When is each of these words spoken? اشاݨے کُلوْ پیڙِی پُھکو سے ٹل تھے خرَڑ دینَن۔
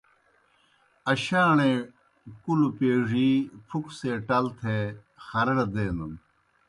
اشاݨے 1.11 1.71
کُلوْ 2.43 2.69
پیڙِی 2.77 3.31
پُھکو 3.67 3.91
سے 3.97 4.11
ٹل 4.27 4.45
تھے 4.59 4.77
خرَڑ 5.25 5.57
دینَن۔ 5.73 6.13